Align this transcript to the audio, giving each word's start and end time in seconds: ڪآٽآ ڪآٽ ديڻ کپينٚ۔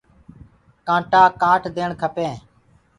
ڪآٽآ 0.87 1.23
ڪآٽ 1.41 1.63
ديڻ 1.75 1.89
کپينٚ۔ 2.01 2.39